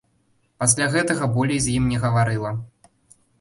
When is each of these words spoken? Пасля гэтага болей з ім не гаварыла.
Пасля 0.61 0.87
гэтага 0.95 1.27
болей 1.35 1.61
з 1.67 1.77
ім 1.81 1.85
не 1.93 2.01
гаварыла. 2.07 2.55